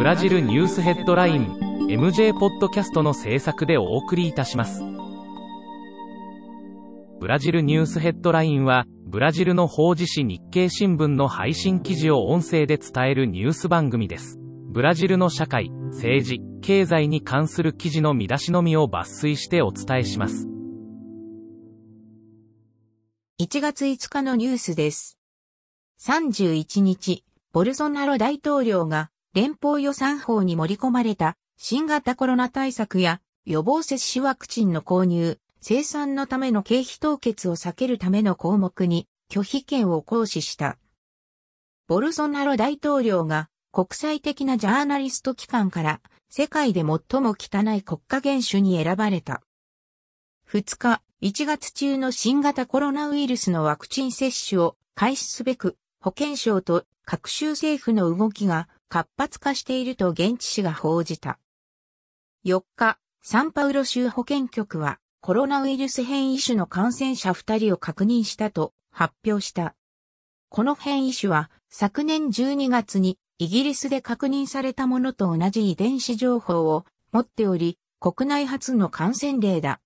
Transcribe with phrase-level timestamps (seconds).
[0.00, 1.58] ブラジルニュースヘッドライン
[1.90, 4.82] MJ ポッドキャストの制作でお送りいたします。
[7.20, 14.38] ブラジルニュースヘッドラインは、ブラジルの法事紙日経新聞の配信記事を音声で伝えるニュース番組です。
[14.70, 20.48] ブラジルの社会、政治、経済に関する記事の見出しのみを抜粋してお伝えします。
[23.38, 25.18] 1月5日のニュースです。
[26.00, 27.22] 31日、
[27.52, 40.78] ボルソナロ大統領が連邦予算法に盛り込まれた新型コロナ対策や予防接種ワクチンの購入、生産のための経費凍結を避けるための項目に拒否権を行使した。
[41.86, 49.42] ボルソナロ大統領が国際的なジャーナリスト機関から世界で最も汚い国家元首に選ばれた。
[50.50, 61.38] 2日、1月中の新型コロナウイルスのワクチン接種を開始すべく、保健省と各州政府の動きが活発化していると現地紙が報じた。
[62.44, 69.76] 4日、サンパウロ州保健局はコロナウイルス変異種の感染者2人を確認したと発表した。
[70.48, 79.80] この変異種は昨年12月にイギリスで確認されたものと同じ遺伝子情報を持っており、国内初の感染例だ。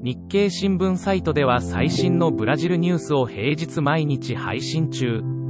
[0.00, 5.41] 日経新聞サイトでは最新のブラジルニュースを平日毎日配信中。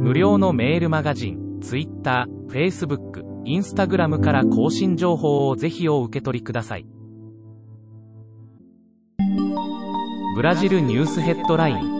[0.00, 6.86] 無料のメールマガジン、Twitter、Facebook、Instagram から更新情報をぜひお受け取りください。
[10.36, 11.97] ブラジルニュースヘッドライン